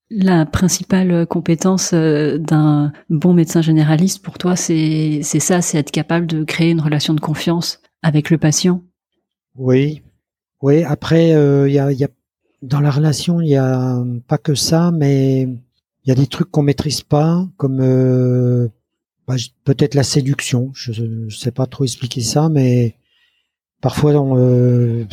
[0.09, 6.25] La principale compétence euh, d'un bon médecin généraliste pour toi, c'est ça, c'est être capable
[6.25, 8.81] de créer une relation de confiance avec le patient?
[9.55, 10.01] Oui,
[10.63, 10.83] oui.
[10.83, 12.07] Après, euh, il y, a, y, a,
[12.63, 15.47] dans la relation, il y a pas que ça, mais
[16.03, 17.79] il y a des trucs qu'on maîtrise pas, comme
[19.27, 20.71] bah, peut-être la séduction.
[20.73, 22.95] Je, ne sais pas trop expliquer ça, mais
[23.81, 25.07] parfois on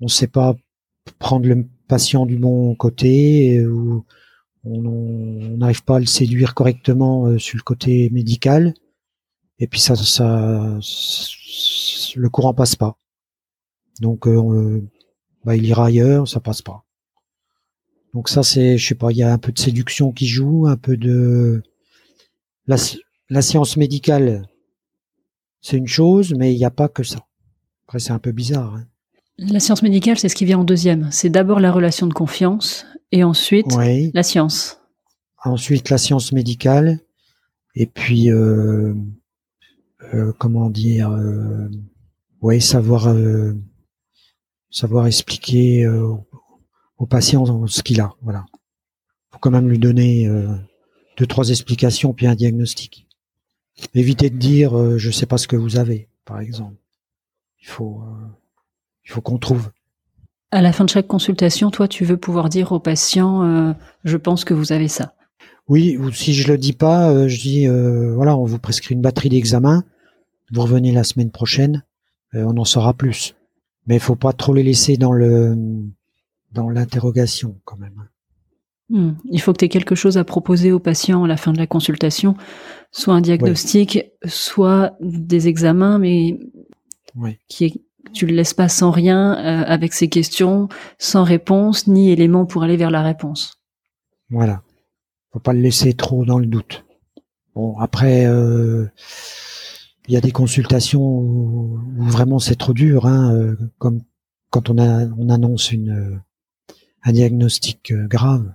[0.00, 0.54] on sait pas
[1.18, 4.04] prendre le patient du bon côté ou
[4.64, 8.74] on n'arrive pas à le séduire correctement euh, sur le côté médical.
[9.58, 10.78] Et puis ça, ça
[12.16, 12.96] le courant passe pas.
[14.00, 14.82] Donc euh,
[15.44, 16.83] bah, il ira ailleurs ça passe pas
[18.14, 20.66] donc ça c'est je sais pas il y a un peu de séduction qui joue
[20.66, 21.62] un peu de
[22.66, 22.76] la,
[23.28, 24.48] la science médicale
[25.60, 27.26] c'est une chose mais il n'y a pas que ça
[27.86, 28.86] après c'est un peu bizarre hein.
[29.38, 31.08] La science médicale, c'est ce qui vient en deuxième.
[31.10, 33.66] C'est d'abord la relation de confiance et ensuite
[34.14, 34.80] la science.
[35.44, 37.00] Ensuite la science médicale
[37.74, 38.94] et puis euh,
[40.14, 41.68] euh, comment dire, euh,
[42.42, 43.12] ouais, savoir
[44.70, 45.84] savoir expliquer
[47.04, 48.14] au patient ce qu'il a.
[48.22, 48.46] Voilà.
[49.30, 50.26] Faut quand même lui donner
[51.18, 53.06] deux trois explications puis un diagnostic.
[53.94, 56.76] Éviter de dire je sais pas ce que vous avez, par exemple.
[57.60, 58.02] Il faut
[59.04, 59.70] il faut qu'on trouve.
[60.50, 63.72] À la fin de chaque consultation, toi, tu veux pouvoir dire au patient, euh,
[64.04, 65.14] je pense que vous avez ça.
[65.66, 68.94] Oui, ou si je le dis pas, euh, je dis, euh, voilà, on vous prescrit
[68.94, 69.82] une batterie d'examen,
[70.52, 71.82] vous revenez la semaine prochaine,
[72.34, 73.34] on en saura plus.
[73.86, 75.56] Mais il faut pas trop les laisser dans le
[76.54, 78.08] dans l'interrogation quand même.
[78.90, 79.12] Hmm.
[79.30, 81.58] Il faut que tu aies quelque chose à proposer au patient à la fin de
[81.58, 82.36] la consultation,
[82.90, 86.38] soit un diagnostic, soit des examens, mais
[87.48, 87.80] qui est
[88.12, 92.62] tu le laisses pas sans rien euh, avec ces questions, sans réponse ni élément pour
[92.62, 93.60] aller vers la réponse.
[94.30, 94.62] Voilà.
[95.32, 96.84] Faut pas le laisser trop dans le doute.
[97.54, 98.86] Bon, après, euh,
[100.06, 104.02] il y a des consultations où, vraiment c'est trop dur, hein, euh, comme
[104.50, 106.20] quand on, a, on annonce une,
[107.04, 108.52] un diagnostic grave.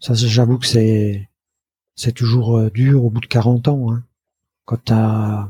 [0.00, 1.28] Ça, j'avoue que c'est
[1.96, 3.92] c'est toujours dur au bout de 40 ans.
[3.92, 4.04] Hein,
[4.64, 5.48] quand t'as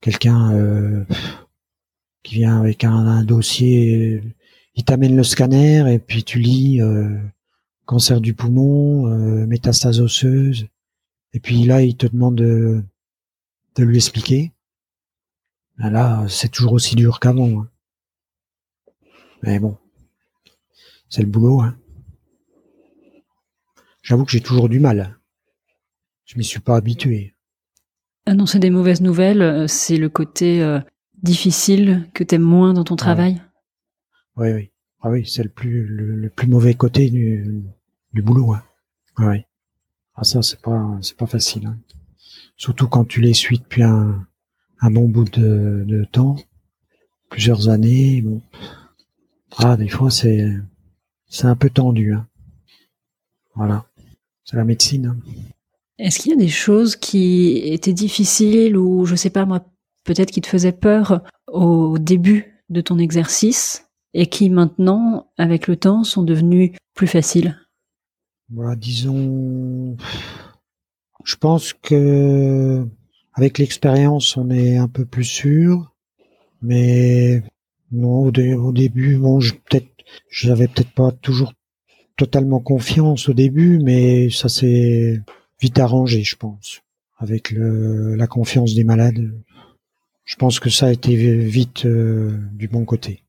[0.00, 1.04] quelqu'un
[2.24, 4.22] qui vient avec un, dossier,
[4.74, 7.16] il t'amène le scanner et puis tu lis euh,
[7.84, 10.66] cancer du poumon, euh, métastase osseuse,
[11.32, 12.82] et puis là il te demande de,
[13.76, 14.52] de lui expliquer.
[15.78, 17.62] Ben là, c'est toujours aussi dur qu'avant.
[17.62, 17.68] Hein.
[19.42, 19.76] Mais bon,
[21.08, 21.60] c'est le boulot.
[21.60, 21.76] Hein.
[24.02, 25.18] J'avoue que j'ai toujours du mal.
[26.24, 27.34] Je m'y suis pas habitué.
[28.26, 30.62] Annoncer des mauvaises nouvelles, euh, c'est le côté
[31.22, 33.42] difficile que tu aimes moins dans ton travail
[34.36, 34.70] Oui, oui.
[35.00, 37.62] Ah oui, c'est le plus le, plus mauvais côté du,
[38.14, 38.54] du boulot.
[38.54, 38.62] Hein.
[39.18, 39.44] Oui.
[40.14, 41.66] Ah ça, c'est pas c'est pas facile.
[41.66, 41.78] Hein.
[42.56, 44.26] Surtout quand tu les suis depuis un,
[44.80, 46.36] un bon bout de, de temps,
[47.28, 48.22] plusieurs années.
[48.22, 48.40] Bon.
[49.58, 50.46] Ah, des fois c'est
[51.34, 52.14] c'est un peu tendu.
[52.14, 52.26] Hein.
[53.56, 53.86] Voilà.
[54.44, 55.06] C'est la médecine.
[55.06, 55.16] Hein.
[55.98, 59.64] Est-ce qu'il y a des choses qui étaient difficiles ou je sais pas moi
[60.04, 65.76] peut-être qui te faisait peur au début de ton exercice et qui maintenant, avec le
[65.76, 67.58] temps, sont devenus plus faciles?
[68.50, 69.96] Voilà, Disons,
[71.24, 72.86] je pense que
[73.32, 75.92] avec l'expérience, on est un peu plus sûr,
[76.62, 77.42] mais
[77.90, 79.93] non, au, début, bon, peut-être,
[80.30, 81.52] j'avais peut-être pas toujours
[82.16, 85.20] totalement confiance au début, mais ça s'est
[85.60, 86.82] vite arrangé, je pense,
[87.18, 89.32] avec le, la confiance des malades
[90.24, 93.22] je pense que ça a été vite euh, du bon côté.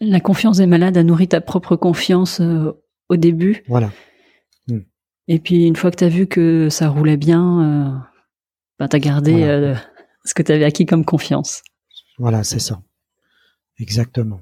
[0.00, 2.72] La confiance des malades a nourri ta propre confiance euh,
[3.08, 3.62] au début.
[3.68, 3.92] Voilà.
[4.66, 4.80] Hmm.
[5.28, 7.98] Et puis une fois que tu as vu que ça roulait bien, euh,
[8.78, 9.74] ben, tu as gardé
[10.24, 11.62] ce que tu avais acquis comme confiance.
[12.18, 12.82] Voilà, c'est ça.
[13.78, 14.40] Exactement.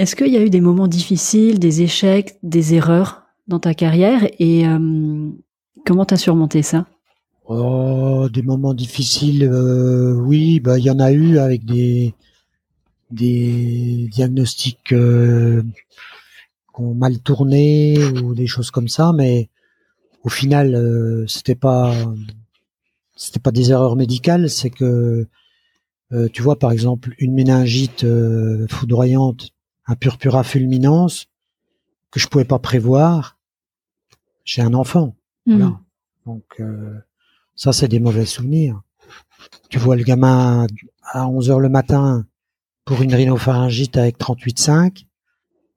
[0.00, 4.26] Est-ce qu'il y a eu des moments difficiles, des échecs, des erreurs dans ta carrière
[4.38, 4.64] et
[5.84, 6.86] comment tu as surmonté ça?
[7.44, 12.14] Oh, des moments difficiles, euh, oui, bah il y en a eu avec des
[13.10, 15.62] diagnostics euh,
[16.74, 19.50] qui ont mal tourné ou des choses comme ça, mais
[20.24, 21.92] au final, euh, c'était pas
[23.42, 25.26] pas des erreurs médicales, c'est que
[26.12, 29.50] euh, tu vois par exemple une méningite euh, foudroyante,
[29.86, 31.26] un purpura fulminance
[32.10, 33.38] que je pouvais pas prévoir
[34.44, 35.16] chez un enfant.
[35.46, 35.56] Hmm.
[35.56, 35.80] Voilà.
[36.26, 36.98] Donc euh,
[37.54, 38.80] ça c'est des mauvais souvenirs.
[39.68, 40.66] Tu vois le gamin
[41.02, 42.26] à 11 heures le matin
[42.84, 45.06] pour une rhinopharyngite avec 38,5.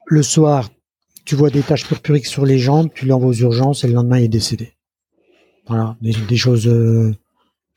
[0.06, 0.70] Le soir,
[1.26, 4.20] tu vois des taches purpuriques sur les jambes, tu l'envoies aux urgences et le lendemain
[4.20, 4.74] il est décédé.
[5.68, 7.16] Voilà, des, des choses euh,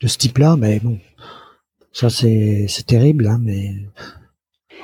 [0.01, 0.99] de ce type-là, mais bon,
[1.93, 3.75] ça c'est c'est terrible, hein, mais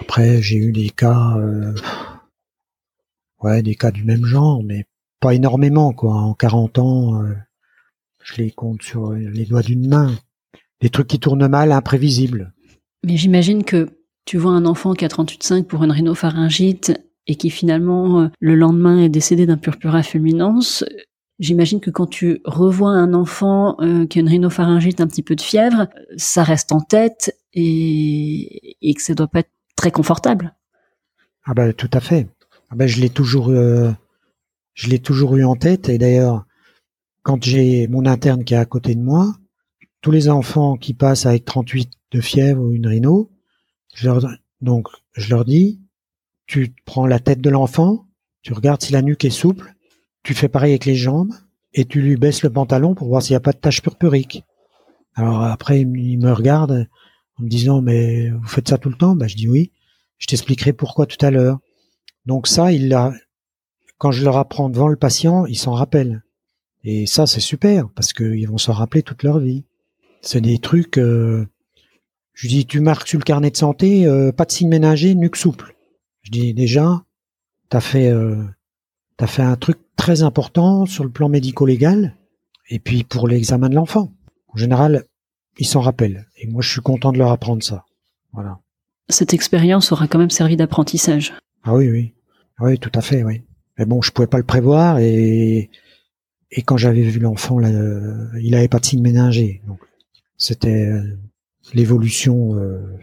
[0.03, 1.73] après j'ai eu des cas, euh,
[3.41, 4.85] ouais, des cas du même genre, mais
[5.21, 6.15] pas énormément quoi.
[6.15, 7.33] En 40 ans, euh,
[8.25, 10.13] je les compte sur les doigts d'une main.
[10.81, 12.53] Des trucs qui tournent mal, imprévisibles.
[13.05, 13.91] Mais j'imagine que
[14.25, 16.93] tu vois un enfant qui a 38,5 pour une rhinopharyngite
[17.29, 20.85] et qui finalement euh, le lendemain est décédé d'un purpura fulminance.
[21.39, 23.77] J'imagine que quand tu revois un enfant
[24.09, 29.03] qui a une rhinopharyngite, un petit peu de fièvre, ça reste en tête et, que
[29.03, 30.55] ça doit pas être très confortable.
[31.45, 32.29] Ah ben tout à fait.
[32.71, 33.91] Ah ben je l'ai toujours, euh,
[34.75, 35.89] je l'ai toujours eu en tête.
[35.89, 36.45] Et d'ailleurs,
[37.23, 39.35] quand j'ai mon interne qui est à côté de moi,
[40.01, 43.31] tous les enfants qui passent avec 38 de fièvre ou une rhino,
[43.95, 44.27] je leur,
[44.61, 45.81] donc je leur dis,
[46.47, 48.07] tu prends la tête de l'enfant,
[48.43, 49.75] tu regardes si la nuque est souple,
[50.23, 51.33] tu fais pareil avec les jambes
[51.75, 54.45] et tu lui baisses le pantalon pour voir s'il n'y a pas de tache purpurique.
[55.15, 56.89] Alors après, il me- il me regarde
[57.39, 59.17] en me disant, mais vous faites ça tout le temps?
[59.17, 59.73] Ben, je dis oui.
[60.19, 61.59] Je t'expliquerai pourquoi tout à l'heure.
[62.27, 63.13] Donc ça, il l'a,
[63.99, 66.23] quand je leur apprends devant le patient, ils s'en rappellent.
[66.85, 69.65] Et ça, c'est super parce qu'ils vont s'en rappeler toute leur vie.
[70.21, 70.99] C'est des trucs.
[70.99, 71.47] euh,
[72.35, 75.37] je dis, tu marques sur le carnet de santé, euh, pas de signe ménager, nuque
[75.37, 75.77] souple.
[76.23, 77.05] Je dis déjà,
[77.69, 78.45] t'as fait, euh,
[79.17, 82.17] t'as fait un truc très important sur le plan médico-légal
[82.71, 84.13] et puis pour l'examen de l'enfant.
[84.49, 85.05] En général,
[85.59, 86.27] ils s'en rappellent.
[86.39, 87.85] Et moi, je suis content de leur apprendre ça.
[88.33, 88.59] Voilà.
[89.09, 91.35] Cette expérience aura quand même servi d'apprentissage.
[91.65, 92.15] Ah oui, oui.
[92.59, 93.43] Ah Oui, tout à fait, oui.
[93.79, 95.71] Mais bon, je pouvais pas le prévoir et,
[96.51, 99.63] et quand j'avais vu l'enfant, là, euh, il avait pas de signe méningé.
[99.67, 99.79] Donc,
[100.37, 101.03] c'était euh,
[101.75, 102.99] l'évolution euh,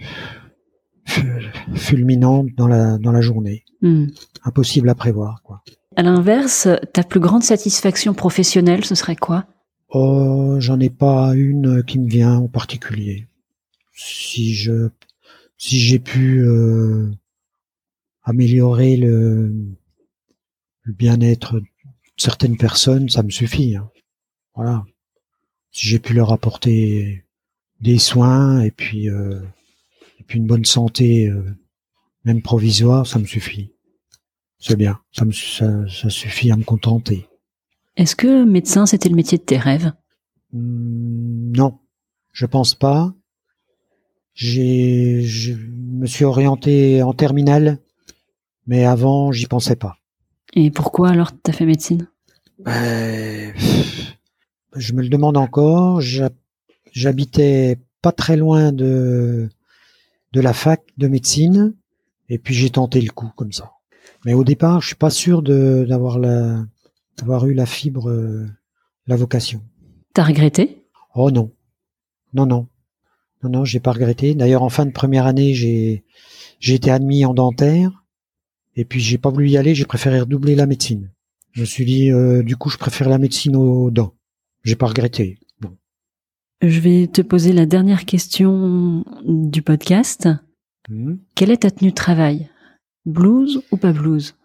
[1.06, 1.28] fu-
[1.76, 3.64] fulminante dans la, dans la journée.
[3.82, 4.08] Hmm.
[4.44, 5.62] Impossible à prévoir, quoi.
[5.96, 9.46] À l'inverse, ta plus grande satisfaction professionnelle, ce serait quoi?
[9.90, 13.28] Oh, j'en ai pas une qui me vient en particulier.
[13.94, 14.90] Si je,
[15.58, 17.10] si j'ai pu euh,
[18.24, 19.54] améliorer le,
[20.84, 21.66] le bien-être de
[22.18, 23.76] certaines personnes, ça me suffit.
[23.76, 23.90] hein.
[24.56, 24.86] Voilà.
[25.72, 27.26] Si j'ai pu leur apporter
[27.82, 29.40] des soins et puis, euh,
[30.32, 31.44] une bonne santé, euh,
[32.24, 33.72] même provisoire, ça me suffit.
[34.60, 35.00] C'est bien.
[35.12, 37.29] Ça, me, ça, ça suffit à me contenter.
[38.00, 39.92] Est-ce que médecin, c'était le métier de tes rêves?
[40.54, 41.80] Hmm, Non,
[42.32, 43.14] je pense pas.
[44.34, 47.80] J'ai, je me suis orienté en terminale,
[48.68, 49.98] mais avant, j'y pensais pas.
[50.54, 52.08] Et pourquoi alors t'as fait médecine?
[52.68, 53.52] Euh,
[54.78, 56.00] je me le demande encore.
[56.00, 56.30] J'ha-
[56.94, 59.50] J'habitais pas très loin de
[60.34, 61.76] de la fac de médecine,
[62.30, 63.74] et puis j'ai tenté le coup comme ça.
[64.26, 66.64] Mais au départ, je suis pas sûr de d'avoir la
[67.20, 68.48] d'avoir eu la fibre, euh,
[69.08, 69.62] la vocation.
[70.14, 70.84] T'as regretté?
[71.16, 71.52] Oh non.
[72.34, 72.68] Non, non.
[73.44, 74.36] Non, non, j'ai pas regretté.
[74.36, 76.04] D'ailleurs, en fin de première année, j'ai,
[76.60, 78.04] j'ai été admis en dentaire.
[78.76, 81.12] Et puis, j'ai pas voulu y aller, j'ai préféré redoubler la médecine.
[81.52, 84.14] Je me suis dit, euh, du coup, je préfère la médecine aux dents.
[84.64, 85.40] J'ai pas regretté.
[85.62, 85.76] Bon.
[86.62, 90.30] Je vais te poser la dernière question du podcast.
[90.90, 91.16] Hmm?
[91.36, 92.50] Quelle est ta tenue de travail?
[93.06, 94.36] Blues ou pas blues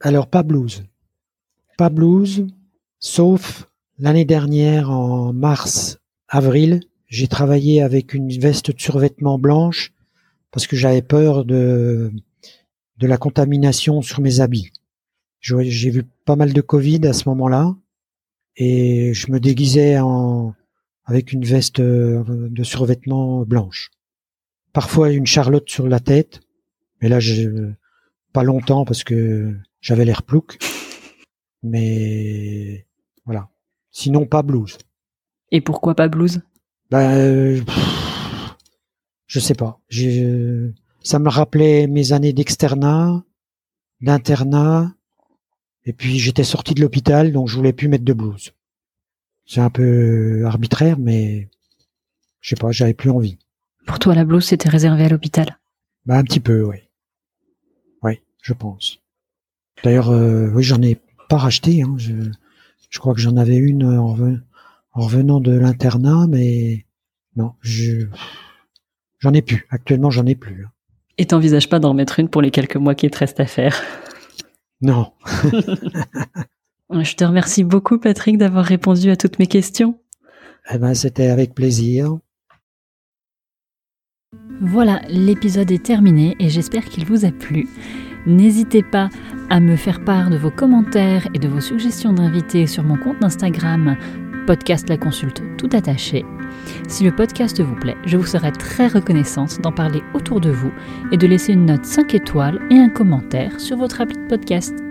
[0.00, 0.84] Alors, pas blues.
[1.80, 2.46] Pas blues,
[2.98, 3.66] sauf
[3.98, 9.94] l'année dernière, en mars, avril, j'ai travaillé avec une veste de survêtement blanche
[10.50, 12.12] parce que j'avais peur de,
[12.98, 14.72] de la contamination sur mes habits.
[15.40, 17.74] J'ai vu pas mal de Covid à ce moment-là
[18.56, 20.52] et je me déguisais en,
[21.06, 23.90] avec une veste euh, de survêtement blanche.
[24.74, 26.42] Parfois une charlotte sur la tête,
[27.00, 27.70] mais là, je,
[28.34, 30.58] pas longtemps parce que j'avais l'air plouc.
[31.62, 32.86] Mais
[33.24, 33.48] voilà.
[33.90, 34.78] Sinon, pas blues.
[35.50, 36.40] Et pourquoi pas blues?
[36.90, 38.56] Ben, euh, pff,
[39.26, 39.80] je sais pas.
[41.02, 43.24] Ça me rappelait mes années d'externat,
[44.00, 44.94] d'internat,
[45.84, 48.52] et puis j'étais sorti de l'hôpital, donc je voulais plus mettre de blues.
[49.46, 51.48] C'est un peu arbitraire, mais
[52.40, 53.38] je sais pas, j'avais plus envie.
[53.86, 55.58] Pour toi, la blouse, c'était réservé à l'hôpital?
[56.06, 56.76] Bah, un petit peu, oui.
[58.02, 59.00] Oui, je pense.
[59.82, 60.98] D'ailleurs, euh, oui, j'en ai
[61.30, 61.82] pas racheté.
[61.82, 61.94] Hein.
[61.96, 62.12] Je,
[62.90, 64.18] je crois que j'en avais une en,
[64.92, 66.84] en revenant de l'internat, mais
[67.36, 68.06] non, je
[69.20, 69.66] j'en ai plus.
[69.70, 70.64] Actuellement, j'en ai plus.
[70.64, 70.70] Hein.
[71.16, 73.80] Et t'envisages pas d'en remettre une pour les quelques mois qui te restent à faire?
[74.82, 75.12] Non.
[76.90, 80.00] je te remercie beaucoup, Patrick, d'avoir répondu à toutes mes questions.
[80.72, 82.18] Eh ben, c'était avec plaisir.
[84.62, 87.68] Voilà, l'épisode est terminé et j'espère qu'il vous a plu.
[88.26, 89.08] N'hésitez pas
[89.48, 93.22] à me faire part de vos commentaires et de vos suggestions d'invités sur mon compte
[93.22, 93.96] Instagram
[94.46, 96.24] podcast La Consulte tout attaché.
[96.88, 100.72] Si le podcast vous plaît, je vous serai très reconnaissante d'en parler autour de vous
[101.12, 104.89] et de laisser une note 5 étoiles et un commentaire sur votre appli de podcast.